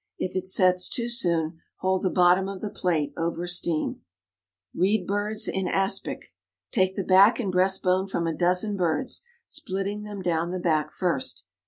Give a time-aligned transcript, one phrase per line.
[0.17, 4.01] If it sets too soon, hold the bottom of the plate over steam.
[4.73, 6.33] Reed birds in Aspic.
[6.71, 10.91] Take the back and breast bone from a dozen birds, splitting them down the back
[10.91, 11.45] first.